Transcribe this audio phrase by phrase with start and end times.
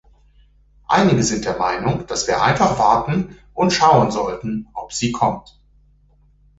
[0.87, 5.59] Einige sind der Meinung, dass wir einfach warten und schauen sollten, ob sie kommt.